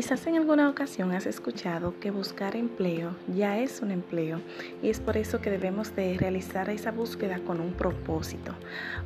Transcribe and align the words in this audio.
Quizás 0.00 0.26
en 0.26 0.36
alguna 0.36 0.70
ocasión 0.70 1.12
has 1.12 1.26
escuchado 1.26 2.00
que 2.00 2.10
buscar 2.10 2.56
empleo 2.56 3.14
ya 3.36 3.58
es 3.58 3.82
un 3.82 3.90
empleo 3.90 4.40
y 4.82 4.88
es 4.88 4.98
por 4.98 5.18
eso 5.18 5.42
que 5.42 5.50
debemos 5.50 5.94
de 5.94 6.16
realizar 6.16 6.70
esa 6.70 6.90
búsqueda 6.90 7.38
con 7.40 7.60
un 7.60 7.74
propósito. 7.74 8.54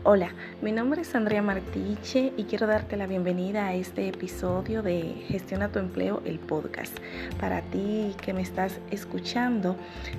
Hola, 0.05 0.31
mi 0.63 0.71
nombre 0.71 1.03
es 1.03 1.13
Andrea 1.17 1.43
Martiche 1.43 2.33
y 2.37 2.45
quiero 2.45 2.69
darte 2.69 2.97
la 2.97 3.09
bienvenida 3.09 3.67
a 3.67 3.75
este 3.75 4.07
episodio 4.07 4.85
de 4.85 5.25
Gestiona 5.27 5.73
tu 5.73 5.81
empleo, 5.81 6.23
el 6.25 6.39
podcast. 6.39 6.97
Para 7.41 7.63
ti 7.63 8.15
que 8.23 8.33
me 8.33 8.43
estás 8.43 8.79
escuchando 8.93 9.75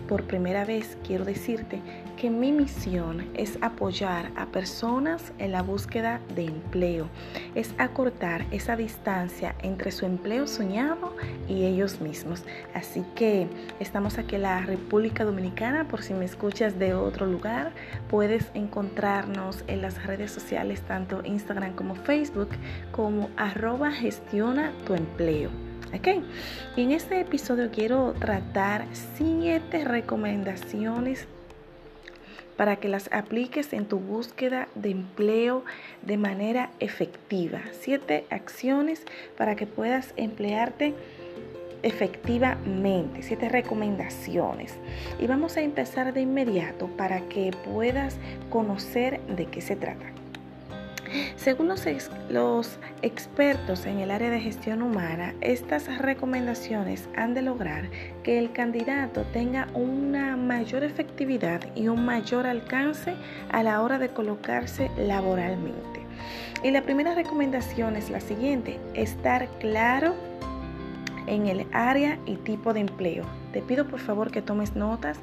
por 0.10 0.26
primera 0.26 0.66
vez, 0.66 0.98
quiero 1.08 1.24
decirte 1.24 1.80
que 2.18 2.30
mi 2.30 2.52
misión 2.52 3.30
es 3.34 3.58
apoyar 3.62 4.32
a 4.36 4.48
personas 4.48 5.32
en 5.38 5.52
la 5.52 5.62
búsqueda 5.62 6.20
de 6.36 6.46
empleo, 6.46 7.08
es 7.56 7.74
acortar 7.78 8.46
esa 8.52 8.76
distancia 8.76 9.56
entre 9.62 9.92
su 9.92 10.06
empleo 10.06 10.48
y 11.48 11.66
ellos 11.66 12.02
mismos. 12.02 12.44
Así 12.74 13.04
que 13.16 13.48
estamos 13.80 14.18
aquí 14.18 14.36
en 14.36 14.44
la 14.44 14.62
República 14.62 15.24
Dominicana, 15.24 15.88
por 15.88 16.02
si 16.02 16.14
me 16.14 16.26
escuchas 16.26 16.80
de 16.80 16.94
otro 16.94 17.26
lugar, 17.26 17.72
puedes 18.10 18.46
encontrarnos 18.54 19.64
en 19.68 19.82
las 19.82 20.06
redes 20.06 20.32
sociales, 20.32 20.82
tanto 20.82 21.22
Instagram 21.24 21.74
como 21.74 21.96
Facebook, 21.96 22.50
como 22.92 23.30
arroba 23.38 23.92
gestiona 23.92 24.72
tu 24.86 24.94
empleo. 24.94 25.50
¿ok? 25.94 26.24
Y 26.76 26.82
en 26.82 26.92
este 26.92 27.22
episodio 27.22 27.70
quiero 27.72 28.14
tratar 28.20 28.86
siete 28.92 29.86
recomendaciones 29.86 31.28
para 32.58 32.78
que 32.78 32.90
las 32.90 33.12
apliques 33.12 33.74
en 33.74 33.86
tu 33.86 34.00
búsqueda 34.00 34.68
de 34.76 34.92
empleo 34.92 35.64
de 36.02 36.18
manera 36.18 36.72
efectiva. 36.80 37.62
Siete 37.72 38.26
acciones 38.30 39.04
para 39.38 39.56
que 39.56 39.68
puedas 39.68 40.14
emplearte 40.18 40.94
efectivamente, 41.84 43.22
siete 43.22 43.48
recomendaciones. 43.48 44.74
Y 45.20 45.28
vamos 45.28 45.56
a 45.56 45.62
empezar 45.62 46.14
de 46.14 46.22
inmediato 46.22 46.88
para 46.88 47.22
que 47.30 47.52
puedas 47.64 48.18
conocer 48.50 49.22
de 49.28 49.46
qué 49.46 49.62
se 49.62 49.76
trata. 49.76 50.25
Según 51.36 51.68
los, 52.30 52.80
expertos 53.02 53.86
en 53.86 54.00
el 54.00 54.12
área 54.12 54.30
de 54.30 54.40
gestión 54.40 54.82
humana, 54.82 55.34
estas 55.42 55.98
recomendaciones 56.00 57.08
han 57.16 57.34
de 57.34 57.42
lograr 57.42 57.90
que 58.24 58.40
el 58.40 58.52
candidato 58.52 59.24
tenga 59.34 59.68
una 59.74 60.36
mayor 60.38 60.84
efectividad 60.84 61.62
y 61.76 61.88
un 61.88 62.06
mayor 62.06 62.48
alcance 62.48 63.14
a 63.52 63.64
la 63.64 63.82
hora 63.82 64.00
de 64.00 64.10
colocarse 64.10 64.90
laboralmente. 64.98 66.02
Y 66.64 66.72
la 66.72 66.82
primera 66.82 67.14
recomendación 67.14 67.96
es 67.96 68.10
la 68.10 68.22
siguiente, 68.22 68.80
estar 68.94 69.48
claro 69.60 70.16
en 71.28 71.48
el 71.48 71.68
área 71.72 72.18
y 72.26 72.36
tipo 72.38 72.74
de 72.74 72.82
empleo. 72.82 73.45
Te 73.56 73.62
pido 73.62 73.88
por 73.88 74.02
favor 74.02 74.32
que 74.32 74.42
tomes 74.42 74.76
notas 74.76 75.18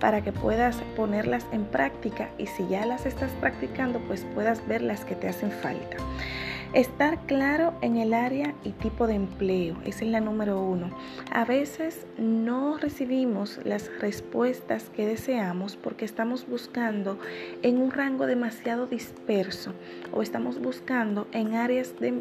para 0.00 0.20
que 0.20 0.32
puedas 0.32 0.74
ponerlas 0.96 1.46
en 1.52 1.64
práctica 1.64 2.30
y 2.36 2.46
si 2.46 2.66
ya 2.66 2.84
las 2.84 3.06
estás 3.06 3.30
practicando 3.40 4.00
pues 4.00 4.26
puedas 4.34 4.66
ver 4.66 4.82
las 4.82 5.04
que 5.04 5.14
te 5.14 5.28
hacen 5.28 5.52
falta. 5.52 5.96
Estar 6.72 7.16
claro 7.26 7.74
en 7.82 7.96
el 7.96 8.12
área 8.12 8.54
y 8.64 8.70
tipo 8.72 9.06
de 9.06 9.14
empleo, 9.14 9.76
esa 9.84 10.04
es 10.04 10.10
la 10.10 10.20
número 10.20 10.60
uno. 10.60 10.90
A 11.30 11.44
veces 11.44 12.08
no 12.18 12.76
recibimos 12.76 13.60
las 13.64 13.88
respuestas 14.00 14.90
que 14.90 15.06
deseamos 15.06 15.76
porque 15.76 16.04
estamos 16.04 16.48
buscando 16.48 17.20
en 17.62 17.80
un 17.80 17.92
rango 17.92 18.26
demasiado 18.26 18.88
disperso 18.88 19.74
o 20.12 20.22
estamos 20.22 20.60
buscando 20.60 21.28
en 21.30 21.54
áreas 21.54 21.98
de 22.00 22.14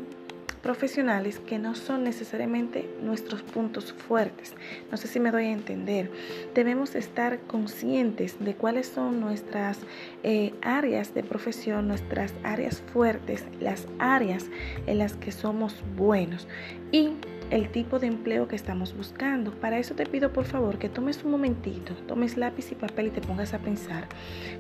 profesionales 0.66 1.40
que 1.46 1.60
no 1.60 1.76
son 1.76 2.04
necesariamente 2.04 2.90
nuestros 3.00 3.44
puntos 3.44 3.94
fuertes. 3.94 4.56
No 4.90 4.98
sé 4.98 5.08
si 5.08 5.20
me 5.20 5.30
doy 5.30 5.46
a 5.46 5.52
entender. 5.52 6.10
Debemos 6.56 6.96
estar 6.96 7.40
conscientes 7.42 8.44
de 8.44 8.56
cuáles 8.56 8.88
son 8.88 9.20
nuestras 9.20 9.78
eh, 10.24 10.56
áreas 10.64 11.14
de 11.14 11.22
profesión, 11.22 11.88
nuestras 11.88 12.34
áreas 12.42 12.82
fuertes, 12.92 13.46
las 13.62 13.86
áreas 14.00 14.48
en 14.88 14.98
las 14.98 15.14
que 15.14 15.32
somos 15.32 15.84
buenos. 15.96 16.48
Y 16.92 17.12
el 17.52 17.70
tipo 17.70 18.00
de 18.00 18.08
empleo 18.08 18.48
que 18.48 18.56
estamos 18.56 18.96
buscando. 18.96 19.52
Para 19.52 19.78
eso 19.78 19.96
te 19.96 20.06
pido 20.06 20.32
por 20.34 20.46
favor 20.46 20.78
que 20.78 20.90
tomes 20.90 21.24
un 21.24 21.32
momentito, 21.32 21.94
tomes 22.08 22.38
lápiz 22.38 22.72
y 22.72 22.76
papel 22.76 23.08
y 23.08 23.10
te 23.12 23.22
pongas 23.22 23.54
a 23.54 23.60
pensar 23.60 24.08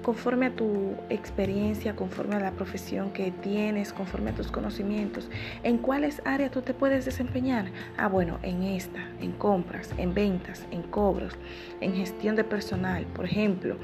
conforme 0.03 0.47
a 0.47 0.55
tu 0.55 0.93
experiencia, 1.09 1.95
conforme 1.95 2.35
a 2.35 2.39
la 2.39 2.51
profesión 2.51 3.11
que 3.11 3.31
tienes, 3.31 3.91
conforme 3.91 4.31
a 4.31 4.35
tus 4.35 4.51
conocimientos, 4.51 5.29
en 5.63 5.79
cuáles 5.79 6.21
áreas 6.25 6.51
tú 6.51 6.61
te 6.61 6.73
puedes 6.73 7.05
desempeñar. 7.05 7.65
Ah, 7.97 8.07
bueno, 8.07 8.37
en 8.43 8.63
esta, 8.63 9.09
en 9.19 9.31
compras, 9.31 9.89
en 9.97 10.13
ventas, 10.13 10.65
en 10.71 10.83
cobros, 10.83 11.33
en 11.81 11.95
gestión 11.95 12.35
de 12.35 12.43
personal, 12.43 13.05
por 13.15 13.25
ejemplo. 13.25 13.77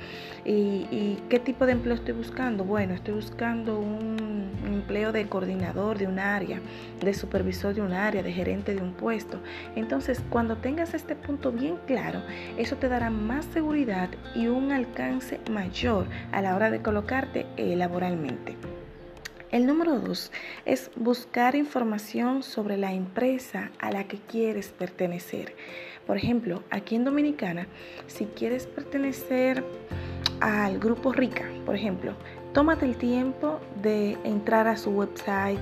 ¿Y, 0.46 1.18
qué 1.30 1.40
tipo 1.40 1.66
de 1.66 1.72
empleo 1.74 1.96
estoy 1.96 2.14
buscando? 2.14 2.64
Bueno, 2.64 2.94
estoy 2.94 3.16
buscando 3.16 3.80
un 3.80 4.52
empleo 4.66 5.12
de 5.12 5.28
coordinador 5.28 5.98
de 5.98 6.08
un 6.08 6.20
área, 6.20 6.60
de 7.00 7.14
supervisor 7.14 7.74
de 7.74 7.82
un 7.82 7.94
área, 7.94 8.22
de 8.22 8.32
gerente 8.32 8.76
de 8.76 8.82
un 8.82 8.91
puesto. 8.92 9.40
Entonces, 9.76 10.22
cuando 10.30 10.58
tengas 10.58 10.94
este 10.94 11.16
punto 11.16 11.52
bien 11.52 11.78
claro, 11.88 12.22
eso 12.58 12.76
te 12.76 12.90
dará 12.90 13.10
más 13.10 13.46
seguridad 13.46 14.10
y 14.36 14.48
un 14.48 14.72
alcance 14.72 15.40
mayor 15.50 16.06
a 16.32 16.42
la 16.42 16.56
hora 16.56 16.70
de 16.70 16.82
colocarte 16.82 17.46
eh, 17.58 17.76
laboralmente. 17.76 18.56
El 19.52 19.66
número 19.66 20.00
dos 20.00 20.32
es 20.64 20.90
buscar 20.96 21.56
información 21.56 22.42
sobre 22.42 22.78
la 22.78 22.94
empresa 22.94 23.70
a 23.80 23.92
la 23.92 24.06
que 24.06 24.18
quieres 24.18 24.70
pertenecer. 24.70 25.56
Por 26.08 26.16
ejemplo, 26.16 26.64
aquí 26.70 26.96
en 26.96 27.04
Dominicana, 27.04 27.68
si 28.08 28.26
quieres 28.26 28.66
pertenecer 28.66 29.64
al 30.40 30.80
grupo 30.80 31.12
Rica, 31.12 31.50
por 31.66 31.76
ejemplo, 31.76 32.14
tómate 32.54 32.86
el 32.86 32.96
tiempo 32.96 33.60
de 33.82 34.18
entrar 34.24 34.70
a 34.70 34.78
su 34.78 34.92
website, 34.92 35.60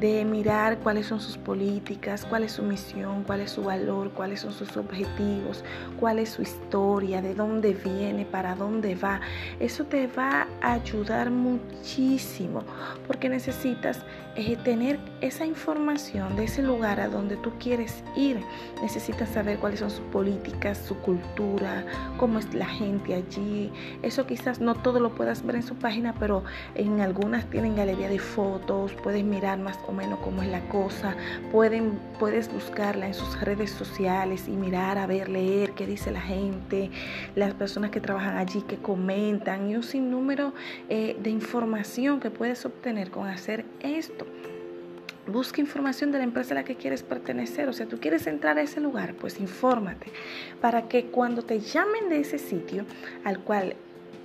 de 0.00 0.24
mirar 0.24 0.78
cuáles 0.78 1.06
son 1.06 1.20
sus 1.20 1.38
políticas, 1.38 2.26
cuál 2.26 2.44
es 2.44 2.52
su 2.52 2.62
misión, 2.62 3.24
cuál 3.24 3.40
es 3.40 3.50
su 3.50 3.62
valor, 3.62 4.10
cuáles 4.12 4.40
son 4.40 4.52
sus 4.52 4.76
objetivos, 4.76 5.64
cuál 5.98 6.18
es 6.18 6.30
su 6.30 6.42
historia, 6.42 7.22
de 7.22 7.34
dónde 7.34 7.72
viene, 7.72 8.24
para 8.26 8.54
dónde 8.54 8.94
va. 8.94 9.20
Eso 9.58 9.84
te 9.84 10.06
va 10.06 10.46
a 10.60 10.74
ayudar 10.74 11.30
muchísimo 11.30 12.62
porque 13.06 13.28
necesitas 13.28 14.02
eh, 14.36 14.56
tener 14.64 14.98
esa 15.20 15.46
información 15.46 16.36
de 16.36 16.44
ese 16.44 16.62
lugar 16.62 17.00
a 17.00 17.08
donde 17.08 17.36
tú 17.36 17.52
quieres 17.58 18.04
ir. 18.14 18.40
Necesitas 18.82 19.30
saber 19.30 19.58
cuáles 19.58 19.80
son 19.80 19.90
sus 19.90 20.04
políticas, 20.12 20.78
su 20.78 20.96
cultura, 20.98 21.84
cómo 22.18 22.38
es 22.38 22.52
la 22.52 22.66
gente 22.66 23.14
allí. 23.14 23.72
Eso 24.02 24.26
quizás 24.26 24.60
no 24.60 24.74
todo 24.74 25.00
lo 25.00 25.14
puedas 25.14 25.44
ver 25.44 25.56
en 25.56 25.62
su 25.62 25.74
página, 25.76 26.14
pero 26.18 26.44
en 26.74 27.00
algunas 27.00 27.48
tienen 27.50 27.76
galería 27.76 28.08
de 28.08 28.18
fotos, 28.18 28.92
puedes 29.02 29.24
mirar 29.24 29.58
más 29.58 29.78
o 29.86 29.92
menos 29.92 30.18
cómo 30.20 30.42
es 30.42 30.48
la 30.48 30.60
cosa. 30.68 31.16
Pueden, 31.50 31.98
puedes 32.18 32.52
buscarla 32.52 33.06
en 33.06 33.14
sus 33.14 33.40
redes 33.40 33.70
sociales 33.70 34.48
y 34.48 34.52
mirar, 34.52 34.98
a 34.98 35.06
ver, 35.06 35.28
leer 35.28 35.72
qué 35.72 35.86
dice 35.86 36.10
la 36.10 36.20
gente, 36.20 36.90
las 37.34 37.54
personas 37.54 37.90
que 37.90 38.00
trabajan 38.00 38.36
allí, 38.36 38.62
que 38.62 38.76
comentan 38.76 39.70
y 39.70 39.76
un 39.76 39.82
sinnúmero 39.82 40.52
eh, 40.88 41.16
de 41.18 41.30
información 41.30 42.20
que 42.20 42.30
puedes 42.30 42.64
obtener 42.66 43.10
con 43.10 43.26
hacer 43.26 43.64
esto. 43.80 44.25
Busca 45.26 45.60
información 45.60 46.12
de 46.12 46.18
la 46.18 46.24
empresa 46.24 46.54
a 46.54 46.56
la 46.56 46.64
que 46.64 46.76
quieres 46.76 47.02
pertenecer. 47.02 47.68
O 47.68 47.72
sea, 47.72 47.86
tú 47.86 47.98
quieres 47.98 48.26
entrar 48.26 48.58
a 48.58 48.62
ese 48.62 48.80
lugar, 48.80 49.14
pues 49.14 49.40
infórmate 49.40 50.06
para 50.60 50.88
que 50.88 51.06
cuando 51.06 51.42
te 51.42 51.60
llamen 51.60 52.08
de 52.08 52.20
ese 52.20 52.38
sitio 52.38 52.84
al 53.24 53.40
cual 53.40 53.74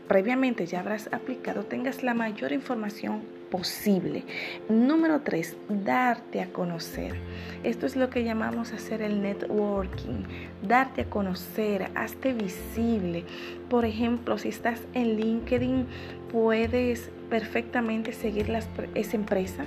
previamente 0.08 0.66
ya 0.66 0.82
habrás 0.82 1.08
aplicado, 1.12 1.64
tengas 1.64 2.04
la 2.04 2.14
mayor 2.14 2.52
información 2.52 3.22
posible. 3.50 4.24
Número 4.70 5.22
tres, 5.22 5.56
darte 5.70 6.42
a 6.42 6.52
conocer. 6.52 7.16
Esto 7.64 7.86
es 7.86 7.96
lo 7.96 8.10
que 8.10 8.24
llamamos 8.24 8.72
hacer 8.72 9.02
el 9.02 9.22
networking, 9.22 10.24
darte 10.64 11.02
a 11.02 11.10
conocer, 11.10 11.92
hazte 11.96 12.34
visible. 12.34 13.26
Por 13.70 13.86
ejemplo, 13.86 14.38
si 14.38 14.50
estás 14.50 14.82
en 14.94 15.18
LinkedIn, 15.18 15.86
puedes 16.32 17.12
perfectamente 17.30 18.14
seguir 18.14 18.50
esa 18.96 19.16
empresa 19.16 19.66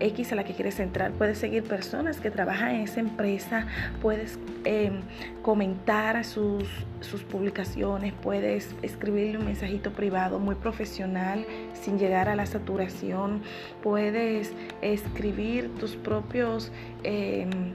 X 0.00 0.32
a 0.32 0.36
la 0.36 0.44
que 0.44 0.54
quieres 0.54 0.80
entrar. 0.80 1.12
Puedes 1.12 1.38
seguir 1.38 1.64
personas 1.64 2.20
que 2.20 2.30
trabajan 2.30 2.76
en 2.76 2.80
esa 2.82 3.00
empresa, 3.00 3.66
puedes 4.02 4.38
em, 4.64 5.00
comentar 5.42 6.24
sus, 6.24 6.68
sus 7.00 7.22
publicaciones, 7.22 8.12
puedes 8.22 8.74
escribirle 8.82 9.38
un 9.38 9.46
mensajito 9.46 9.92
privado 9.92 10.38
muy 10.38 10.54
profesional 10.54 11.46
sin 11.74 11.98
llegar 11.98 12.28
a 12.28 12.36
la 12.36 12.46
saturación, 12.46 13.42
puedes 13.82 14.52
escribir 14.82 15.70
tus 15.78 15.96
propios... 15.96 16.72
Em, 17.02 17.74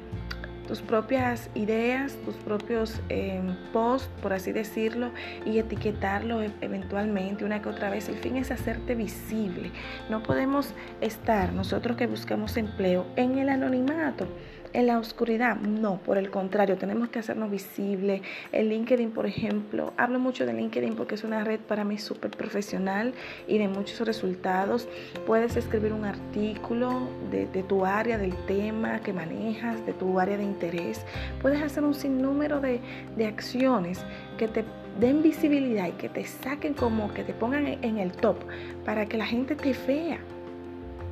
tus 0.70 0.84
propias 0.84 1.50
ideas, 1.56 2.16
tus 2.24 2.36
propios 2.36 3.02
em, 3.10 3.56
posts, 3.74 4.08
por 4.22 4.34
así 4.34 4.52
decirlo, 4.52 5.10
y 5.44 5.58
etiquetarlo 5.58 6.44
e-, 6.44 6.52
eventualmente 6.62 7.44
una 7.44 7.60
que 7.60 7.70
otra 7.70 7.90
vez. 7.90 8.08
El 8.08 8.18
fin 8.18 8.38
es 8.38 8.52
hacerte 8.52 8.94
visible. 8.94 9.72
No 10.12 10.22
podemos 10.22 10.76
estar 11.02 11.54
nosotros 11.54 11.98
que 11.98 12.06
buscamos 12.06 12.56
empleo 12.56 13.08
en 13.16 13.40
el 13.40 13.50
anonimato. 13.50 14.28
En 14.74 14.88
la 14.88 15.00
oscuridad. 15.00 15.58
No, 15.58 15.98
por 15.98 16.18
el 16.18 16.30
contrario, 16.30 16.78
tenemos 16.78 17.10
que 17.10 17.20
hacernos 17.20 17.50
visible. 17.52 18.22
El 18.52 18.70
LinkedIn, 18.70 19.12
por 19.12 19.26
ejemplo, 19.26 19.94
hablo 19.98 20.20
mucho 20.20 20.46
de 20.46 20.54
LinkedIn 20.54 20.96
porque 20.96 21.16
es 21.16 21.24
una 21.24 21.44
red 21.44 21.60
para 21.60 21.84
mí 21.84 21.98
súper 21.98 22.32
profesional 22.32 23.14
y 23.48 23.58
de 23.58 23.68
muchos 23.68 24.06
resultados. 24.06 24.88
Puedes 25.26 25.56
escribir 25.56 25.94
un 25.94 26.06
artículo 26.06 27.10
de, 27.32 27.48
tu 27.64 27.86
área, 27.86 28.18
del 28.18 28.36
tema 28.46 29.00
que 29.02 29.14
manejas, 29.14 29.86
de 29.86 29.94
tu 29.94 30.20
área 30.20 30.38
de 30.38 30.44
interés. 30.44 31.06
Puedes 31.42 31.62
hacer 31.62 31.84
un 31.84 31.94
sinnúmero 31.94 32.60
de, 32.60 32.80
de 33.18 33.26
acciones 33.26 34.00
que 34.38 34.48
te 34.48 34.64
den 35.00 35.22
visibilidad 35.22 35.88
y 35.88 35.92
que 35.94 36.10
te 36.10 36.26
saquen 36.26 36.74
como 36.74 37.14
que 37.14 37.24
te 37.24 37.34
pongan 37.34 37.66
en 37.68 37.98
el 37.98 38.12
top 38.12 38.38
para 38.86 39.06
que 39.06 39.18
la 39.18 39.26
gente 39.26 39.56
te 39.56 39.74
vea 39.88 40.20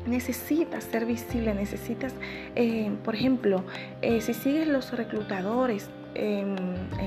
necesitas 0.08 0.84
ser 0.86 1.06
visible, 1.06 1.54
necesitas, 1.54 2.14
eh, 2.56 2.92
por 3.04 3.16
ejemplo, 3.16 3.64
eh, 4.02 4.22
si 4.22 4.34
sigues 4.34 4.68
los 4.68 4.92
reclutadores 4.92 5.90
en, 6.16 6.56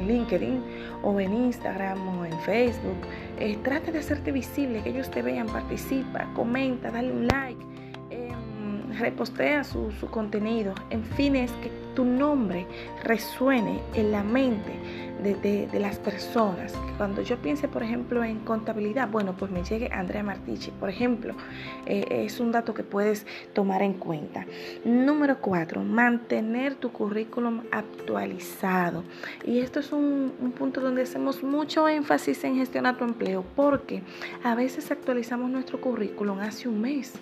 LinkedIn 0.06 0.62
o 1.02 1.19
en 1.20 1.32
Instagram 1.32 2.19
o 2.19 2.25
en 2.25 2.38
Facebook, 2.41 2.99
eh, 3.38 3.58
trata 3.62 3.91
de 3.91 3.99
hacerte 3.99 4.32
visible, 4.32 4.82
que 4.82 4.91
ellos 4.91 5.11
te 5.11 5.23
vean, 5.23 5.47
participa, 5.47 6.29
comenta, 6.35 6.91
dale 6.91 7.12
un 7.12 7.26
like, 7.26 7.64
em, 8.11 8.93
repostea 8.99 9.64
su, 9.64 9.91
su 9.93 10.06
contenido, 10.08 10.75
en 10.91 11.05
fin, 11.05 11.37
es 11.37 11.50
que 11.62 11.70
tu 11.94 12.05
nombre 12.05 12.67
resuene 13.02 13.81
en 13.94 14.12
la 14.12 14.23
mente 14.23 14.73
de, 15.21 15.69
las 15.81 15.99
personas. 15.99 16.75
Cuando 16.97 17.23
yo 17.23 17.37
piense, 17.39 17.69
por 17.69 17.83
ejemplo, 17.83 18.25
en 18.25 18.41
contabilidad, 18.41 19.09
bueno, 19.09 19.35
pues 19.37 19.51
me 19.51 19.63
llegue 19.63 19.91
Andrea 19.93 20.23
Martichi, 20.23 20.71
por 20.73 20.89
ejemplo, 20.89 21.35
eh, 21.87 22.25
es 22.27 22.41
un 22.41 22.53
dato 22.53 22.75
que 22.75 22.83
puedes 22.83 23.27
tomar 23.53 23.83
en 23.83 23.95
cuenta. 23.95 24.47
Número 24.85 25.39
cuatro, 25.41 25.83
mantener 25.83 26.75
tu 26.75 26.93
currículum 26.93 27.63
actualizado. 27.71 29.05
Y 29.45 29.61
esto 29.61 29.81
es 29.81 29.93
un, 29.93 30.33
un 30.41 30.53
punto 30.53 30.81
donde 30.81 31.03
hacemos 31.03 31.43
mucho 31.43 31.89
énfasis 31.89 32.43
en 32.45 32.57
gestionar 32.57 32.97
tu 32.97 33.05
empleo, 33.05 33.45
porque 33.57 34.03
a 34.43 34.55
veces 34.55 34.91
actualizamos 34.91 35.51
nuestro 35.51 35.81
currículum 35.81 36.41
hace 36.41 36.69
un 36.69 36.81
mes 36.81 37.15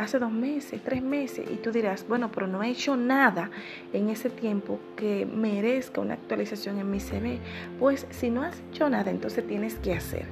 hace 0.00 0.18
dos 0.18 0.32
meses, 0.32 0.80
tres 0.82 1.02
meses, 1.02 1.46
y 1.50 1.56
tú 1.56 1.70
dirás, 1.70 2.06
bueno, 2.08 2.30
pero 2.32 2.46
no 2.46 2.62
he 2.62 2.70
hecho 2.70 2.96
nada 2.96 3.50
en 3.92 4.08
ese 4.08 4.30
tiempo 4.30 4.80
que 4.96 5.26
merezca 5.26 6.00
una 6.00 6.14
actualización 6.14 6.78
en 6.78 6.90
mi 6.90 7.00
CV. 7.00 7.38
Pues 7.78 8.06
si 8.10 8.30
no 8.30 8.42
has 8.42 8.60
hecho 8.70 8.88
nada, 8.88 9.10
entonces 9.10 9.46
tienes 9.46 9.74
que 9.76 9.94
hacer. 9.94 10.24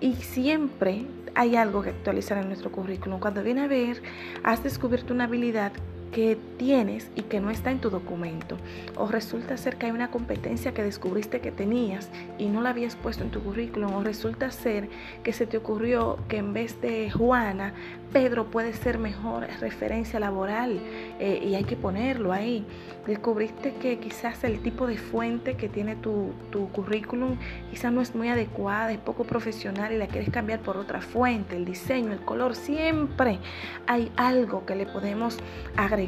Y 0.00 0.14
siempre 0.14 1.06
hay 1.34 1.56
algo 1.56 1.82
que 1.82 1.90
actualizar 1.90 2.38
en 2.38 2.48
nuestro 2.48 2.72
currículum. 2.72 3.20
Cuando 3.20 3.42
viene 3.42 3.62
a 3.62 3.68
ver, 3.68 4.02
has 4.42 4.62
descubierto 4.62 5.14
una 5.14 5.24
habilidad 5.24 5.72
que 6.14 6.38
tienes 6.58 7.10
y 7.16 7.22
que 7.22 7.40
no 7.40 7.50
está 7.50 7.72
en 7.72 7.80
tu 7.80 7.90
documento. 7.90 8.56
O 8.96 9.08
resulta 9.08 9.56
ser 9.56 9.76
que 9.76 9.86
hay 9.86 9.92
una 9.92 10.12
competencia 10.12 10.72
que 10.72 10.84
descubriste 10.84 11.40
que 11.40 11.50
tenías 11.50 12.08
y 12.38 12.46
no 12.46 12.62
la 12.62 12.70
habías 12.70 12.94
puesto 12.94 13.24
en 13.24 13.30
tu 13.30 13.42
currículum. 13.42 13.92
O 13.92 14.04
resulta 14.04 14.52
ser 14.52 14.88
que 15.24 15.32
se 15.32 15.46
te 15.46 15.56
ocurrió 15.56 16.18
que 16.28 16.36
en 16.36 16.52
vez 16.52 16.80
de 16.80 17.10
Juana, 17.10 17.74
Pedro 18.12 18.44
puede 18.44 18.74
ser 18.74 18.98
mejor 18.98 19.48
referencia 19.60 20.20
laboral 20.20 20.78
eh, 21.18 21.42
y 21.44 21.56
hay 21.56 21.64
que 21.64 21.74
ponerlo 21.74 22.32
ahí. 22.32 22.64
Descubriste 23.08 23.74
que 23.74 23.98
quizás 23.98 24.44
el 24.44 24.60
tipo 24.60 24.86
de 24.86 24.96
fuente 24.96 25.56
que 25.56 25.68
tiene 25.68 25.96
tu, 25.96 26.30
tu 26.50 26.68
currículum 26.68 27.36
quizás 27.70 27.92
no 27.92 28.00
es 28.00 28.14
muy 28.14 28.28
adecuada, 28.28 28.92
es 28.92 28.98
poco 28.98 29.24
profesional 29.24 29.92
y 29.92 29.98
la 29.98 30.06
quieres 30.06 30.30
cambiar 30.30 30.60
por 30.60 30.76
otra 30.76 31.00
fuente, 31.00 31.56
el 31.56 31.64
diseño, 31.64 32.12
el 32.12 32.20
color. 32.20 32.54
Siempre 32.54 33.40
hay 33.88 34.12
algo 34.16 34.64
que 34.64 34.76
le 34.76 34.86
podemos 34.86 35.38
agregar 35.76 36.03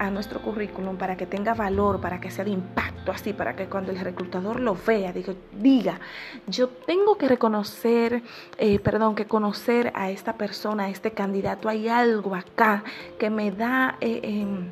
a 0.00 0.10
nuestro 0.10 0.40
currículum 0.40 0.96
para 0.96 1.14
que 1.14 1.26
tenga 1.26 1.52
valor, 1.52 2.00
para 2.00 2.20
que 2.20 2.30
sea 2.30 2.42
de 2.44 2.52
impacto, 2.52 3.12
así, 3.12 3.34
para 3.34 3.54
que 3.54 3.66
cuando 3.66 3.92
el 3.92 4.00
reclutador 4.00 4.58
lo 4.58 4.74
vea, 4.74 5.12
diga, 5.12 5.34
diga 5.52 6.00
yo 6.46 6.68
tengo 6.68 7.18
que 7.18 7.28
reconocer, 7.28 8.22
eh, 8.56 8.78
perdón, 8.78 9.14
que 9.14 9.26
conocer 9.26 9.92
a 9.94 10.10
esta 10.10 10.38
persona, 10.38 10.84
a 10.84 10.88
este 10.88 11.10
candidato, 11.10 11.68
hay 11.68 11.88
algo 11.88 12.34
acá 12.34 12.82
que 13.18 13.28
me 13.28 13.50
da... 13.50 13.96
Eh, 14.00 14.20
em, 14.22 14.70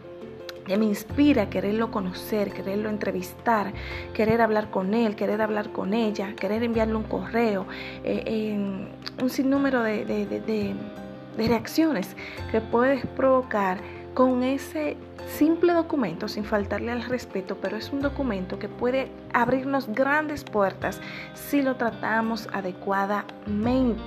que 0.67 0.77
me 0.77 0.85
inspira 0.85 1.45
a 1.45 1.49
quererlo 1.49 1.91
conocer, 1.91 2.53
quererlo 2.53 2.91
entrevistar, 2.91 3.73
querer 4.13 4.43
hablar 4.43 4.71
con 4.71 4.93
él, 4.93 5.17
querer 5.17 5.41
hablar 5.41 5.73
con 5.73 5.95
ella, 5.95 6.35
querer 6.37 6.63
enviarle 6.63 6.95
un 6.95 7.05
correo, 7.05 7.65
eh, 8.05 8.55
un 9.19 9.31
sinnúmero 9.31 9.83
de, 9.83 10.05
de 11.39 11.49
reacciones 11.49 12.15
que 12.51 12.61
puedes 12.61 13.07
provocar 13.07 13.79
con 14.19 14.43
ese 14.43 14.97
simple 15.39 15.73
documento, 15.73 16.27
sin 16.27 16.45
faltarle 16.45 16.91
al 16.91 17.05
respeto, 17.05 17.57
pero 17.63 17.77
es 17.77 17.93
un 17.93 18.01
documento 18.01 18.59
que 18.59 18.69
puede 18.69 19.13
abrirnos 19.33 19.87
grandes 19.87 20.43
puertas 20.43 21.01
si 21.35 21.63
lo 21.63 21.77
tratamos 21.77 22.49
adecuadamente. 22.53 24.03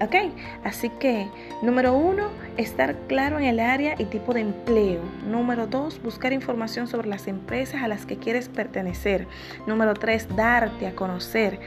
¿Ok? 0.00 0.14
Así 0.62 0.90
que, 1.00 1.28
número 1.60 1.92
uno, 1.92 2.28
estar 2.56 2.94
claro 3.08 3.40
en 3.40 3.46
el 3.46 3.58
área 3.58 3.96
y 3.98 4.04
tipo 4.04 4.32
de 4.32 4.42
empleo. 4.42 5.00
Número 5.26 5.66
dos, 5.66 6.00
buscar 6.00 6.32
información 6.32 6.86
sobre 6.86 7.08
las 7.08 7.26
empresas 7.26 7.82
a 7.82 7.88
las 7.88 8.06
que 8.06 8.16
quieres 8.16 8.48
pertenecer. 8.48 9.26
Número 9.66 9.94
tres, 9.94 10.28
darte 10.36 10.86
a 10.86 10.94
conocer. 10.94 11.58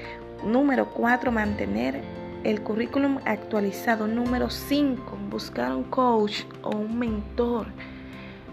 Número 0.45 0.85
cuatro, 0.91 1.29
mantener 1.33 2.01
el 2.43 2.61
currículum 2.61 3.19
actualizado. 3.25 4.07
Número 4.07 4.49
5, 4.49 5.17
buscar 5.29 5.75
un 5.75 5.83
coach 5.83 6.43
o 6.63 6.75
un 6.75 6.97
mentor. 6.97 7.67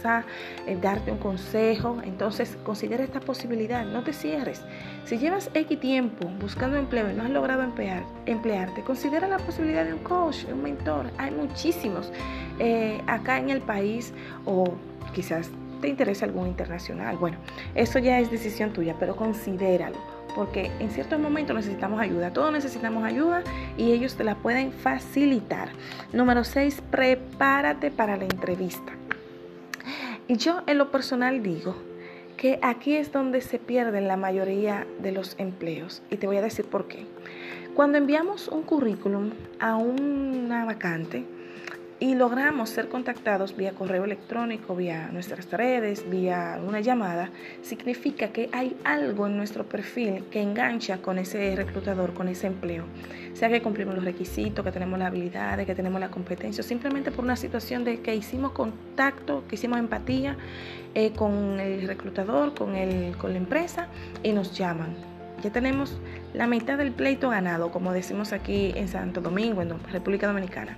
eh, 0.66 0.78
darte 0.80 1.12
un 1.12 1.18
consejo. 1.18 1.98
Entonces, 2.04 2.56
considera 2.62 3.02
esta 3.02 3.20
posibilidad, 3.20 3.84
no 3.84 4.02
te 4.02 4.12
cierres. 4.12 4.62
Si 5.04 5.18
llevas 5.18 5.50
X 5.54 5.80
tiempo 5.80 6.28
buscando 6.40 6.76
empleo 6.76 7.10
y 7.10 7.14
no 7.14 7.24
has 7.24 7.30
logrado 7.30 7.62
emplear, 7.62 8.04
emplearte, 8.26 8.82
considera 8.82 9.09
considera 9.10 9.38
la 9.38 9.44
posibilidad 9.44 9.84
de 9.84 9.92
un 9.92 9.98
coach, 10.04 10.44
un 10.52 10.62
mentor. 10.62 11.06
Hay 11.18 11.32
muchísimos 11.32 12.12
eh, 12.60 13.00
acá 13.08 13.38
en 13.38 13.50
el 13.50 13.60
país 13.60 14.12
o 14.44 14.74
quizás 15.12 15.50
te 15.80 15.88
interesa 15.88 16.26
algún 16.26 16.46
internacional. 16.46 17.16
Bueno, 17.16 17.36
eso 17.74 17.98
ya 17.98 18.20
es 18.20 18.30
decisión 18.30 18.72
tuya, 18.72 18.94
pero 19.00 19.16
considéralo. 19.16 19.96
porque 20.36 20.70
en 20.78 20.90
ciertos 20.90 21.18
momentos 21.18 21.56
necesitamos 21.56 22.00
ayuda, 22.00 22.32
todos 22.32 22.52
necesitamos 22.52 23.02
ayuda 23.02 23.42
y 23.76 23.90
ellos 23.90 24.14
te 24.14 24.22
la 24.22 24.36
pueden 24.36 24.70
facilitar. 24.70 25.70
Número 26.12 26.44
6, 26.44 26.80
prepárate 26.88 27.90
para 27.90 28.16
la 28.16 28.22
entrevista. 28.22 28.92
Y 30.28 30.36
yo 30.36 30.62
en 30.68 30.78
lo 30.78 30.92
personal 30.92 31.42
digo 31.42 31.74
que 32.36 32.60
aquí 32.62 32.94
es 32.94 33.10
donde 33.10 33.40
se 33.40 33.58
pierden 33.58 34.06
la 34.06 34.16
mayoría 34.16 34.86
de 35.02 35.10
los 35.10 35.34
empleos 35.38 36.00
y 36.12 36.16
te 36.16 36.28
voy 36.28 36.36
a 36.36 36.42
decir 36.42 36.66
por 36.66 36.86
qué. 36.86 37.08
Cuando 37.74 37.98
enviamos 37.98 38.48
un 38.48 38.62
currículum 38.62 39.30
a 39.58 39.76
una 39.76 40.64
vacante, 40.64 41.24
y 42.00 42.14
logramos 42.14 42.70
ser 42.70 42.88
contactados 42.88 43.54
vía 43.54 43.72
correo 43.72 44.04
electrónico, 44.04 44.74
vía 44.74 45.10
nuestras 45.12 45.50
redes, 45.50 46.08
vía 46.08 46.58
una 46.66 46.80
llamada, 46.80 47.30
significa 47.62 48.28
que 48.28 48.48
hay 48.52 48.74
algo 48.84 49.26
en 49.26 49.36
nuestro 49.36 49.68
perfil 49.68 50.24
que 50.30 50.40
engancha 50.40 51.02
con 51.02 51.18
ese 51.18 51.54
reclutador, 51.54 52.14
con 52.14 52.28
ese 52.28 52.46
empleo. 52.46 52.84
Sea 53.34 53.50
que 53.50 53.60
cumplimos 53.60 53.94
los 53.94 54.04
requisitos, 54.04 54.64
que 54.64 54.72
tenemos 54.72 54.98
las 54.98 55.08
habilidades, 55.08 55.66
que 55.66 55.74
tenemos 55.74 56.00
la 56.00 56.10
competencia, 56.10 56.64
simplemente 56.64 57.10
por 57.10 57.22
una 57.22 57.36
situación 57.36 57.84
de 57.84 58.00
que 58.00 58.14
hicimos 58.14 58.52
contacto, 58.52 59.44
que 59.46 59.56
hicimos 59.56 59.78
empatía 59.78 60.38
eh, 60.94 61.12
con 61.12 61.60
el 61.60 61.86
reclutador, 61.86 62.54
con, 62.54 62.76
el, 62.76 63.14
con 63.18 63.32
la 63.32 63.38
empresa 63.38 63.88
y 64.22 64.32
nos 64.32 64.56
llaman. 64.56 65.09
Ya 65.42 65.50
tenemos 65.50 65.99
la 66.35 66.47
mitad 66.47 66.76
del 66.76 66.92
pleito 66.92 67.30
ganado, 67.30 67.70
como 67.70 67.92
decimos 67.92 68.32
aquí 68.32 68.73
en 68.76 68.88
Santo 68.88 69.20
Domingo, 69.20 69.62
en 69.62 69.82
República 69.90 70.26
Dominicana. 70.26 70.76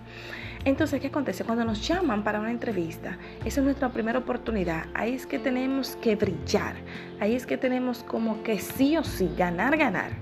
Entonces, 0.65 1.01
¿qué 1.01 1.09
acontece? 1.09 1.43
Cuando 1.43 1.65
nos 1.65 1.87
llaman 1.87 2.23
para 2.23 2.39
una 2.39 2.53
entrevista, 2.53 3.19
esa 3.45 3.61
es 3.61 3.65
nuestra 3.65 3.89
primera 3.89 4.21
oportunidad. 4.21 4.85
Ahí 4.95 5.15
es 5.15 5.27
que 5.27 5.41
tenemos 5.41 5.97
que 5.97 6.15
brillar. 6.15 6.77
Ahí 7.19 7.35
es 7.35 7.47
que 7.47 7.57
tenemos 7.57 8.05
como 8.05 8.45
que 8.45 8.61
sí 8.61 8.97
o 8.97 9.03
sí, 9.03 9.29
ganar, 9.37 9.77
ganar. 9.77 10.13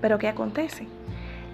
Pero 0.00 0.18
¿qué 0.18 0.28
acontece? 0.28 0.86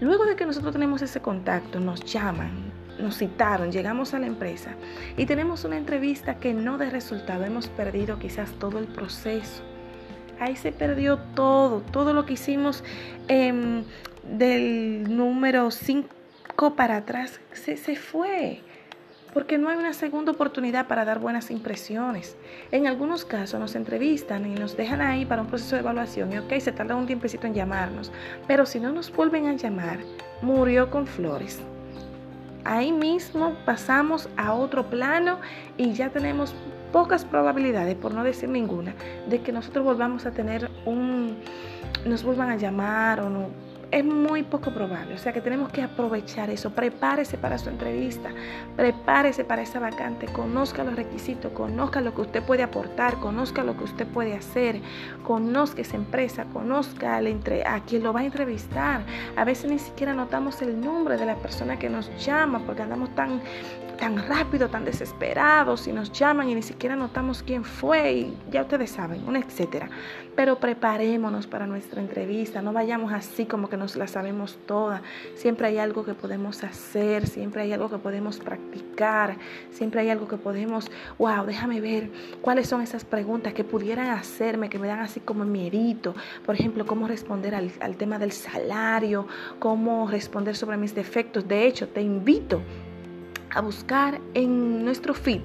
Luego 0.01 0.27
de 0.27 0.37
que 0.37 0.45
nosotros 0.45 0.73
tenemos 0.73 1.01
ese 1.01 1.21
contacto, 1.21 1.81
nos 1.81 2.05
llaman, 2.05 2.71
nos 3.01 3.17
citaron, 3.17 3.73
llegamos 3.73 4.13
a 4.13 4.19
la 4.19 4.27
empresa 4.27 4.73
y 5.17 5.25
tenemos 5.25 5.65
una 5.65 5.77
entrevista 5.77 6.37
que 6.37 6.53
no 6.53 6.79
de 6.79 6.91
resultado, 6.91 7.45
hemos 7.45 7.69
perdido 7.69 8.19
quizás 8.19 8.51
todo 8.53 8.79
el 8.79 8.87
proceso. 8.87 9.68
Ahí 10.41 10.57
se 10.57 10.73
perdió 10.73 11.19
todo, 11.35 11.81
todo 11.81 12.13
lo 12.13 12.27
que 12.27 12.35
hicimos 12.35 12.85
em, 13.29 13.85
del 14.25 15.17
número 15.17 15.71
5 15.71 16.09
para 16.77 16.97
atrás, 16.97 17.41
se, 17.53 17.77
se 17.77 17.97
fue 17.97 18.63
porque 19.33 19.59
no 19.59 19.69
hay 19.69 19.77
una 19.77 19.93
segunda 19.93 20.33
oportunidad 20.33 20.87
para 20.89 21.05
dar 21.05 21.19
buenas 21.19 21.51
impresiones. 21.51 22.37
En 22.73 22.87
algunos 22.87 23.25
casos 23.25 23.61
nos 23.61 23.75
entrevistan 23.77 24.47
y 24.47 24.55
nos 24.55 24.77
dejan 24.77 25.01
ahí 25.01 25.25
para 25.27 25.43
un 25.43 25.49
proceso 25.49 25.77
de 25.77 25.83
evaluación 25.83 26.33
y 26.33 26.39
ok, 26.39 26.59
se 26.59 26.73
tarda 26.73 26.97
un 26.97 27.07
tiempecito 27.07 27.47
en 27.47 27.55
llamarnos, 27.55 28.11
pero 28.47 28.67
si 28.67 28.81
no 28.81 28.93
nos 28.93 29.13
vuelven 29.13 29.47
a 29.47 29.53
llamar, 29.53 29.99
murió 30.43 30.91
con 30.91 31.07
flores. 31.07 31.61
Ahí 32.65 32.93
mismo 32.93 33.55
pasamos 33.65 34.29
a 34.37 34.53
otro 34.53 34.91
plano 34.91 35.39
y 35.77 35.93
ya 35.93 36.11
tenemos 36.11 36.55
pocas 36.93 37.25
probabilidades, 37.25 37.97
por 37.97 38.13
no 38.13 38.25
decir 38.25 38.49
ninguna, 38.49 38.95
de 39.29 39.41
que 39.41 39.53
nosotros 39.53 39.85
volvamos 39.85 40.27
a 40.27 40.33
tener 40.33 40.71
un, 40.85 41.37
nos 42.05 42.23
vuelvan 42.23 42.51
a 42.51 42.57
llamar 42.57 43.21
o 43.21 43.31
no 43.31 43.69
es 43.91 44.05
muy 44.05 44.43
poco 44.43 44.71
probable. 44.73 45.15
O 45.15 45.19
sea 45.19 45.33
que 45.33 45.41
tenemos 45.41 45.71
que 45.71 45.83
aprovechar 45.83 46.51
eso. 46.51 46.71
Prepárese 46.71 47.39
para 47.39 47.59
su 47.59 47.69
entrevista, 47.69 48.31
prepárese 48.77 49.45
para 49.45 49.63
esa 49.63 49.81
vacante, 49.81 50.27
conozca 50.27 50.85
los 50.85 50.95
requisitos, 50.95 51.53
conozca 51.53 52.01
lo 52.01 52.15
que 52.15 52.23
usted 52.23 52.43
puede 52.43 52.63
aportar, 52.63 53.19
conozca 53.19 53.65
lo 53.65 53.77
que 53.77 53.85
usted 53.85 54.07
puede 54.07 54.35
hacer, 54.35 54.81
conozca 55.25 55.81
esa 55.81 55.97
empresa, 55.97 56.45
conozca 56.53 57.17
a 57.17 57.81
quien 57.85 58.03
lo 58.03 58.13
va 58.13 58.21
a 58.21 58.25
entrevistar. 58.25 59.03
A 59.37 59.45
veces 59.45 59.71
ni 59.71 59.79
siquiera 59.79 60.15
notamos 60.15 60.61
el 60.63 60.81
nombre 60.81 61.17
de 61.17 61.27
la 61.27 61.37
persona 61.37 61.79
que 61.79 61.89
nos 61.89 62.11
llama 62.25 62.61
porque 62.61 62.83
andamos 62.83 63.15
tan 63.15 63.41
tan 63.99 64.17
rápido, 64.29 64.69
tan 64.69 64.85
desesperados 64.85 65.89
y 65.89 65.93
nos 65.93 66.13
llaman 66.13 66.49
y 66.49 66.55
ni 66.55 66.63
siquiera 66.63 66.97
notamos 66.97 67.43
quién 67.43 67.65
fue 67.65 68.13
y 68.13 68.39
ya 68.51 68.63
ustedes 68.63 68.91
saben, 68.91 69.27
un 69.27 69.37
etcétera. 69.37 69.91
Pero 70.37 70.61
preparémonos 70.61 71.49
para 71.49 71.67
nuestra 71.67 72.01
entrevista, 72.01 72.63
no 72.63 72.73
vayamos 72.73 73.13
así 73.13 73.45
como 73.45 73.69
que 73.69 73.77
nos 73.77 73.97
la 73.97 74.07
sabemos 74.07 74.57
toda. 74.67 75.03
Siempre 75.35 75.67
hay 75.67 75.79
algo 75.79 76.05
que 76.05 76.15
podemos 76.15 76.63
hacer, 76.63 77.27
siempre 77.27 77.63
hay 77.63 77.73
algo 77.73 77.91
que 77.91 77.99
podemos 77.99 78.39
practicar, 78.39 79.37
siempre 79.73 80.01
hay 80.01 80.11
algo 80.11 80.29
que 80.29 80.37
podemos, 80.37 80.91
wow, 81.19 81.45
déjame 81.45 81.81
ver 81.81 82.11
cuáles 82.41 82.69
son 82.69 82.83
esas 82.83 83.05
preguntas 83.05 83.53
que 83.53 83.65
pudieran 83.65 84.11
hacerme, 84.11 84.71
que 84.71 84.79
me 84.79 84.87
dan 84.87 85.01
así 85.01 85.19
como 85.19 85.45
mierito. 85.45 86.15
Por 86.47 86.55
ejemplo, 86.55 86.87
cómo 86.87 87.09
responder 87.09 87.57
al, 87.57 87.73
al 87.81 87.97
tema 87.97 88.21
del 88.21 88.31
salario, 88.31 89.27
cómo 89.59 90.09
responder 90.09 90.55
sobre 90.55 90.77
mis 90.77 90.95
defectos. 90.95 91.49
De 91.49 91.67
hecho, 91.67 91.89
te 91.89 92.01
invito 92.01 92.63
a 93.59 93.61
buscar 93.61 94.21
en 94.35 94.85
nuestro 94.85 95.15
feed 95.15 95.41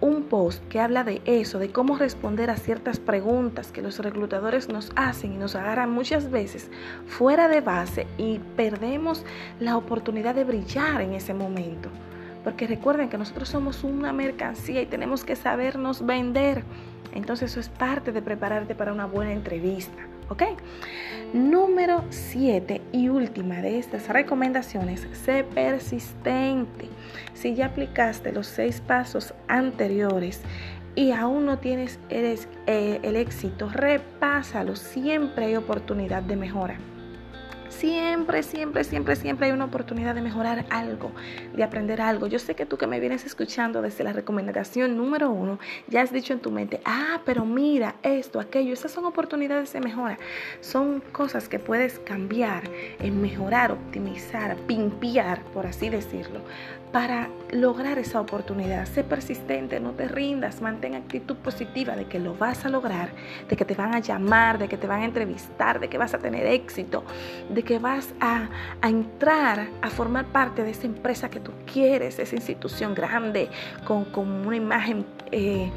un 0.00 0.22
post 0.24 0.62
que 0.68 0.78
habla 0.78 1.02
de 1.02 1.20
eso, 1.24 1.58
de 1.58 1.72
cómo 1.72 1.96
responder 1.96 2.48
a 2.48 2.56
ciertas 2.56 3.00
preguntas 3.00 3.72
que 3.72 3.82
los 3.82 3.98
reclutadores 3.98 4.68
nos 4.68 4.92
hacen 4.94 5.32
y 5.32 5.36
nos 5.36 5.56
agarran 5.56 5.90
muchas 5.90 6.30
veces 6.30 6.70
fuera 7.08 7.48
de 7.48 7.60
base 7.60 8.06
y 8.18 8.38
perdemos 8.56 9.24
la 9.58 9.76
oportunidad 9.76 10.36
de 10.36 10.44
brillar 10.44 11.00
en 11.00 11.14
ese 11.14 11.34
momento. 11.34 11.88
Porque 12.44 12.68
recuerden 12.68 13.08
que 13.08 13.18
nosotros 13.18 13.48
somos 13.48 13.82
una 13.82 14.12
mercancía 14.12 14.80
y 14.80 14.86
tenemos 14.86 15.24
que 15.24 15.34
sabernos 15.34 16.06
vender. 16.06 16.62
Entonces 17.14 17.50
eso 17.50 17.58
es 17.58 17.68
parte 17.68 18.12
de 18.12 18.22
prepararte 18.22 18.76
para 18.76 18.92
una 18.92 19.06
buena 19.06 19.32
entrevista. 19.32 20.15
¿Ok? 20.28 20.42
Número 21.32 22.04
7 22.10 22.80
y 22.92 23.08
última 23.08 23.60
de 23.60 23.78
estas 23.78 24.08
recomendaciones, 24.08 25.06
sé 25.12 25.44
persistente. 25.44 26.88
Si 27.34 27.54
ya 27.54 27.66
aplicaste 27.66 28.32
los 28.32 28.46
seis 28.46 28.80
pasos 28.80 29.34
anteriores 29.48 30.40
y 30.94 31.12
aún 31.12 31.44
no 31.46 31.58
tienes 31.58 31.98
eh, 32.08 33.00
el 33.02 33.16
éxito, 33.16 33.68
repásalo. 33.68 34.76
Siempre 34.76 35.46
hay 35.46 35.56
oportunidad 35.56 36.22
de 36.22 36.36
mejora. 36.36 36.78
Siempre, 37.78 38.42
siempre, 38.42 38.84
siempre, 38.84 39.16
siempre 39.16 39.46
hay 39.46 39.52
una 39.52 39.66
oportunidad 39.66 40.14
de 40.14 40.22
mejorar 40.22 40.64
algo, 40.70 41.12
de 41.54 41.62
aprender 41.62 42.00
algo. 42.00 42.26
Yo 42.26 42.38
sé 42.38 42.54
que 42.54 42.64
tú 42.64 42.78
que 42.78 42.86
me 42.86 43.00
vienes 43.00 43.26
escuchando 43.26 43.82
desde 43.82 44.02
la 44.02 44.14
recomendación 44.14 44.96
número 44.96 45.30
uno, 45.30 45.58
ya 45.86 46.00
has 46.00 46.10
dicho 46.10 46.32
en 46.32 46.40
tu 46.40 46.50
mente, 46.50 46.80
ah, 46.86 47.20
pero 47.26 47.44
mira 47.44 47.96
esto, 48.02 48.40
aquello, 48.40 48.72
esas 48.72 48.92
son 48.92 49.04
oportunidades 49.04 49.74
de 49.74 49.80
mejora. 49.80 50.18
Son 50.60 51.00
cosas 51.12 51.50
que 51.50 51.58
puedes 51.58 51.98
cambiar, 51.98 52.62
mejorar, 53.00 53.72
optimizar, 53.72 54.56
pimpiar, 54.66 55.42
por 55.52 55.66
así 55.66 55.90
decirlo, 55.90 56.40
para 56.92 57.28
lograr 57.50 57.98
esa 57.98 58.20
oportunidad. 58.20 58.86
Sé 58.86 59.04
persistente, 59.04 59.80
no 59.80 59.92
te 59.92 60.08
rindas, 60.08 60.60
mantén 60.60 60.94
actitud 60.94 61.36
positiva 61.36 61.96
de 61.96 62.06
que 62.06 62.18
lo 62.18 62.34
vas 62.34 62.64
a 62.64 62.68
lograr, 62.68 63.10
de 63.48 63.56
que 63.56 63.64
te 63.64 63.74
van 63.74 63.94
a 63.94 64.00
llamar, 64.00 64.58
de 64.58 64.68
que 64.68 64.76
te 64.76 64.86
van 64.86 65.02
a 65.02 65.04
entrevistar, 65.04 65.80
de 65.80 65.88
que 65.88 65.98
vas 65.98 66.14
a 66.14 66.18
tener 66.18 66.46
éxito, 66.46 67.04
de 67.50 67.62
que 67.62 67.78
vas 67.78 68.14
a, 68.20 68.48
entrar 68.82 69.68
a 69.82 69.90
formar 69.90 70.26
parte 70.26 70.62
de 70.62 70.70
esa 70.70 70.86
empresa 70.86 71.28
que 71.28 71.40
tú 71.40 71.52
quieres, 71.70 72.18
esa 72.18 72.34
institución 72.34 72.94
grande, 72.94 73.48
con, 73.84 74.06
una 74.46 74.56
imagen... 74.56 75.04
Eh, 75.32 75.70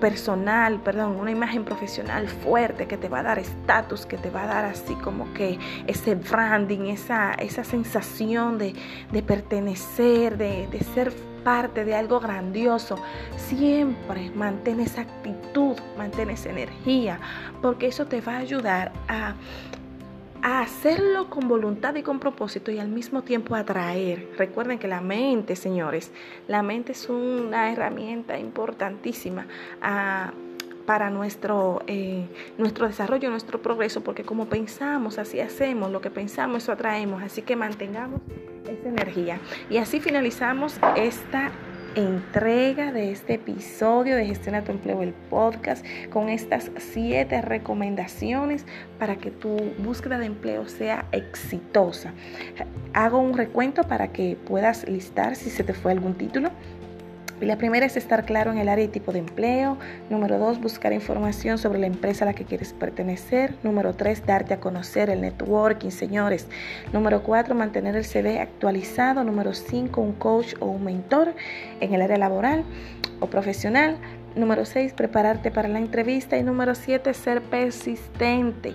personal, 0.00 0.80
perdón, 0.80 1.16
una 1.16 1.30
imagen 1.30 1.64
profesional 1.64 2.28
fuerte 2.28 2.86
que 2.86 2.96
te 2.96 3.08
va 3.08 3.20
a 3.20 3.22
dar 3.22 3.38
estatus, 3.38 4.06
que 4.06 4.16
te 4.16 4.30
va 4.30 4.44
a 4.44 4.46
dar 4.46 4.64
así 4.64 4.94
como 4.94 5.32
que 5.34 5.58
ese 5.86 6.14
branding, 6.14 6.86
esa, 6.90 7.34
esa 7.34 7.64
sensación 7.64 8.58
de, 8.58 8.74
pertenecer, 9.22 10.36
de, 10.36 10.68
de 10.68 10.80
ser 10.80 11.12
parte 11.42 11.84
de 11.84 11.94
algo 11.94 12.18
grandioso, 12.18 12.98
siempre 13.36 14.30
mantén 14.34 14.80
esa 14.80 15.02
actitud, 15.02 15.76
mantén 15.96 16.30
esa 16.30 16.50
energía, 16.50 17.20
porque 17.62 17.86
eso 17.86 18.06
te 18.06 18.20
va 18.20 18.34
a 18.34 18.38
ayudar 18.38 18.92
a 19.06 19.34
a 20.46 20.60
hacerlo 20.60 21.28
con 21.28 21.48
voluntad 21.48 21.96
y 21.96 22.04
con 22.04 22.20
propósito 22.20 22.70
y 22.70 22.78
al 22.78 22.86
mismo 22.86 23.22
tiempo 23.22 23.56
atraer. 23.56 24.28
Recuerden 24.38 24.78
que 24.78 24.86
la 24.86 25.00
mente, 25.00 25.56
señores, 25.56 26.12
la 26.46 26.62
mente 26.62 26.92
es 26.92 27.08
una 27.08 27.72
herramienta 27.72 28.38
importantísima 28.38 29.48
ah, 29.82 30.32
para 30.86 31.10
nuestro, 31.10 31.82
eh, 31.88 32.28
nuestro 32.58 32.86
desarrollo, 32.86 33.28
nuestro 33.28 33.60
progreso, 33.60 34.02
porque 34.02 34.22
como 34.22 34.46
pensamos, 34.46 35.18
así 35.18 35.40
hacemos, 35.40 35.90
lo 35.90 36.00
que 36.00 36.12
pensamos, 36.12 36.62
eso 36.62 36.70
atraemos, 36.70 37.24
así 37.24 37.42
que 37.42 37.56
mantengamos 37.56 38.20
esa 38.68 38.88
energía. 38.88 39.40
Y 39.68 39.78
así 39.78 39.98
finalizamos 39.98 40.78
esta 40.94 41.50
entrega 41.96 42.92
de 42.92 43.10
este 43.10 43.34
episodio 43.34 44.16
de 44.16 44.26
Gestiona 44.26 44.62
tu 44.62 44.70
Empleo, 44.70 45.02
el 45.02 45.14
podcast, 45.14 45.84
con 46.10 46.28
estas 46.28 46.70
siete 46.76 47.40
recomendaciones 47.40 48.66
para 48.98 49.16
que 49.16 49.30
tu 49.30 49.56
búsqueda 49.78 50.18
de 50.18 50.26
empleo 50.26 50.68
sea 50.68 51.06
exitosa. 51.12 52.12
Hago 52.92 53.18
un 53.18 53.36
recuento 53.36 53.84
para 53.84 54.12
que 54.12 54.36
puedas 54.46 54.86
listar 54.86 55.36
si 55.36 55.48
se 55.48 55.64
te 55.64 55.72
fue 55.72 55.92
algún 55.92 56.14
título. 56.14 56.50
La 57.40 57.58
primera 57.58 57.84
es 57.84 57.96
estar 57.96 58.24
claro 58.24 58.50
en 58.50 58.58
el 58.58 58.68
área 58.68 58.84
y 58.84 58.88
tipo 58.88 59.12
de 59.12 59.18
empleo. 59.18 59.76
Número 60.08 60.38
dos, 60.38 60.60
buscar 60.60 60.92
información 60.92 61.58
sobre 61.58 61.78
la 61.78 61.86
empresa 61.86 62.24
a 62.24 62.26
la 62.26 62.34
que 62.34 62.44
quieres 62.44 62.72
pertenecer. 62.72 63.54
Número 63.62 63.94
tres, 63.94 64.24
darte 64.24 64.54
a 64.54 64.60
conocer 64.60 65.10
el 65.10 65.20
networking, 65.20 65.90
señores. 65.90 66.48
Número 66.92 67.22
cuatro, 67.22 67.54
mantener 67.54 67.94
el 67.94 68.04
CV 68.04 68.40
actualizado. 68.40 69.22
Número 69.22 69.52
cinco, 69.52 70.00
un 70.00 70.12
coach 70.12 70.54
o 70.60 70.66
un 70.66 70.84
mentor 70.84 71.34
en 71.80 71.92
el 71.92 72.00
área 72.00 72.16
laboral 72.16 72.64
o 73.20 73.26
profesional. 73.26 73.98
Número 74.34 74.64
seis, 74.64 74.94
prepararte 74.94 75.50
para 75.50 75.68
la 75.68 75.78
entrevista. 75.78 76.38
Y 76.38 76.42
número 76.42 76.74
siete, 76.74 77.12
ser 77.12 77.42
persistente 77.42 78.74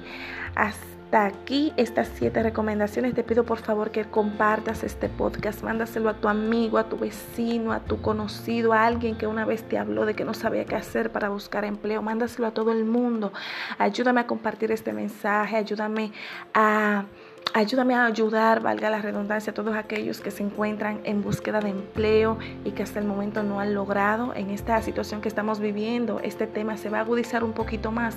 aquí 1.18 1.74
estas 1.78 2.10
siete 2.14 2.42
recomendaciones. 2.44 3.14
Te 3.14 3.24
pido 3.24 3.44
por 3.44 3.60
favor 3.60 3.92
que 3.92 4.06
compartas 4.06 4.84
este 4.84 5.10
podcast. 5.10 5.64
Mándaselo 5.64 6.10
a 6.10 6.14
tu 6.14 6.28
amigo, 6.28 6.78
a 6.78 6.90
tu 6.90 6.98
vecino, 6.98 7.72
a 7.72 7.80
tu 7.80 8.02
conocido, 8.02 8.74
a 8.74 8.86
alguien 8.86 9.18
que 9.18 9.28
una 9.28 9.46
vez 9.46 9.64
te 9.64 9.78
habló 9.78 10.06
de 10.06 10.14
que 10.14 10.26
no 10.26 10.34
sabía 10.34 10.66
qué 10.66 10.76
hacer 10.76 11.12
para 11.12 11.30
buscar 11.30 11.66
empleo. 11.66 12.02
Mándaselo 12.02 12.48
a 12.48 12.52
todo 12.52 12.72
el 12.72 12.86
mundo. 12.86 13.34
Ayúdame 13.78 14.22
a 14.22 14.28
compartir 14.28 14.72
este 14.72 14.94
mensaje. 14.94 15.58
Ayúdame 15.58 16.12
a 16.54 17.06
Ayúdame 17.54 17.96
a 17.96 18.06
ayudar, 18.06 18.62
valga 18.62 18.90
la 18.90 19.02
redundancia, 19.02 19.52
a 19.52 19.54
todos 19.54 19.76
aquellos 19.76 20.22
que 20.22 20.32
se 20.32 20.42
encuentran 20.42 21.02
en 21.04 21.22
búsqueda 21.22 21.60
de 21.60 21.70
empleo 21.70 22.38
y 22.64 22.72
que 22.72 22.82
hasta 22.82 23.00
el 23.00 23.06
momento 23.06 23.44
no 23.44 23.60
han 23.60 23.74
logrado 23.74 24.34
en 24.34 24.52
esta 24.52 24.82
situación 24.82 25.20
que 25.20 25.28
estamos 25.28 25.60
viviendo. 25.60 26.22
Este 26.22 26.48
tema 26.48 26.78
se 26.78 26.90
va 26.90 27.00
a 27.00 27.02
agudizar 27.02 27.44
un 27.44 27.52
poquito 27.52 27.92
más, 27.92 28.16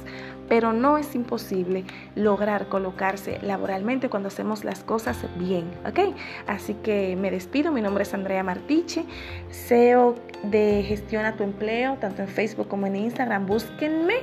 pero 0.48 0.72
no 0.72 0.98
es 0.98 1.16
imposible 1.16 1.84
lograr 2.14 2.68
colocarse 2.68 3.40
laboralmente 3.42 4.08
cuando 4.08 4.28
hacemos 4.28 4.62
las 4.62 4.84
cosas 4.84 5.18
bien, 5.36 5.64
¿ok? 5.84 6.14
Así 6.46 6.74
que 6.74 7.16
me 7.16 7.32
despido, 7.32 7.72
mi 7.72 7.82
nombre 7.82 8.04
es 8.04 8.14
Andrea 8.14 8.44
Martiche, 8.44 9.04
CEO 9.50 10.14
de 10.44 10.84
Gestiona 10.86 11.34
tu 11.34 11.42
Empleo, 11.42 11.96
tanto 12.00 12.22
en 12.22 12.28
Facebook 12.28 12.68
como 12.68 12.86
en 12.86 12.94
Instagram. 12.94 13.46
Búsquenme 13.46 14.14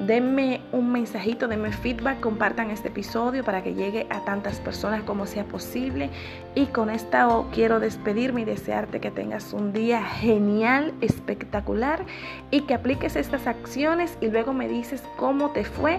denme 0.00 0.60
un 0.72 0.92
mensajito, 0.92 1.48
denme 1.48 1.72
feedback, 1.72 2.20
compartan 2.20 2.70
este 2.70 2.88
episodio 2.88 3.44
para 3.44 3.62
que 3.62 3.74
llegue 3.74 4.06
a 4.10 4.24
tantas 4.24 4.60
personas 4.60 5.02
como 5.02 5.26
sea 5.26 5.44
posible. 5.44 6.10
Y 6.54 6.66
con 6.66 6.90
esta 6.90 7.28
quiero 7.52 7.80
despedirme 7.80 8.42
y 8.42 8.44
desearte 8.44 9.00
que 9.00 9.10
tengas 9.10 9.52
un 9.52 9.72
día 9.72 10.02
genial, 10.02 10.94
espectacular 11.00 12.04
y 12.50 12.62
que 12.62 12.74
apliques 12.74 13.16
estas 13.16 13.46
acciones 13.46 14.16
y 14.20 14.28
luego 14.28 14.52
me 14.52 14.68
dices 14.68 15.02
cómo 15.16 15.50
te 15.50 15.64
fue 15.64 15.98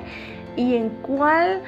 y 0.56 0.76
en 0.76 0.90
cuál... 1.02 1.62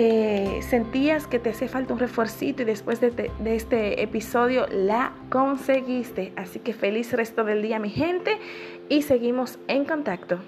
Eh, 0.00 0.60
sentías 0.62 1.26
que 1.26 1.40
te 1.40 1.50
hace 1.50 1.66
falta 1.66 1.92
un 1.92 1.98
refuercito 1.98 2.62
y 2.62 2.66
después 2.66 3.00
de, 3.00 3.10
de, 3.10 3.56
este 3.56 4.00
episodio 4.00 4.66
la 4.70 5.12
conseguiste. 5.28 6.32
Así 6.36 6.60
que 6.60 6.72
feliz 6.72 7.12
resto 7.12 7.42
del 7.42 7.62
día 7.62 7.80
mi 7.80 7.90
gente 7.90 8.38
y 8.88 9.02
seguimos 9.02 9.58
en 9.66 9.86
contacto. 9.86 10.38